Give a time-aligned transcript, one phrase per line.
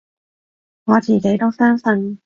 [0.85, 2.19] 我自己都相信